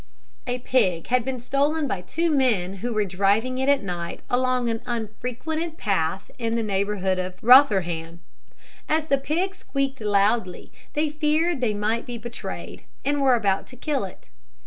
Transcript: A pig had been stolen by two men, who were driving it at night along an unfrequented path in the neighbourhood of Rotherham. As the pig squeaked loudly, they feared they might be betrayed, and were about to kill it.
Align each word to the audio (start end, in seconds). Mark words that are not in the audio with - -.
A 0.47 0.57
pig 0.57 1.09
had 1.09 1.23
been 1.23 1.39
stolen 1.39 1.87
by 1.87 2.01
two 2.01 2.31
men, 2.31 2.77
who 2.77 2.91
were 2.91 3.05
driving 3.05 3.59
it 3.59 3.69
at 3.69 3.83
night 3.83 4.21
along 4.31 4.67
an 4.67 4.81
unfrequented 4.87 5.77
path 5.77 6.31
in 6.39 6.55
the 6.55 6.63
neighbourhood 6.63 7.19
of 7.19 7.35
Rotherham. 7.43 8.19
As 8.89 9.05
the 9.05 9.19
pig 9.19 9.53
squeaked 9.53 10.01
loudly, 10.01 10.71
they 10.93 11.11
feared 11.11 11.61
they 11.61 11.75
might 11.75 12.07
be 12.07 12.17
betrayed, 12.17 12.81
and 13.05 13.21
were 13.21 13.35
about 13.35 13.67
to 13.67 13.75
kill 13.75 14.03
it. 14.03 14.29